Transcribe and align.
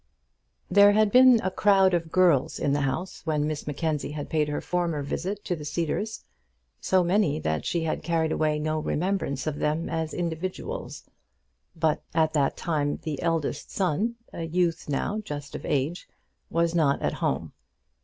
There 0.67 0.93
had 0.93 1.11
been 1.11 1.39
a 1.43 1.51
crowd 1.51 1.93
of 1.93 2.11
girls 2.11 2.57
in 2.57 2.73
the 2.73 2.81
house 2.81 3.23
when 3.23 3.45
Miss 3.45 3.67
Mackenzie 3.67 4.13
had 4.13 4.31
paid 4.31 4.47
her 4.47 4.59
former 4.59 5.03
visit 5.03 5.45
to 5.45 5.55
the 5.55 5.63
Cedars, 5.63 6.23
so 6.79 7.03
many 7.03 7.37
that 7.37 7.67
she 7.67 7.83
had 7.83 8.01
carried 8.01 8.31
away 8.31 8.57
no 8.57 8.79
remembrance 8.79 9.45
of 9.45 9.59
them 9.59 9.89
as 9.89 10.11
individuals. 10.15 11.03
But 11.75 12.01
at 12.15 12.33
that 12.33 12.57
time 12.57 12.97
the 13.03 13.21
eldest 13.21 13.69
son, 13.69 14.15
a 14.33 14.41
youth 14.41 14.89
now 14.89 15.19
just 15.19 15.53
of 15.53 15.67
age, 15.67 16.09
was 16.49 16.73
not 16.73 16.99
at 17.03 17.13
home. 17.21 17.53